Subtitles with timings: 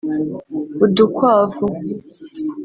[0.85, 1.65] udukwavu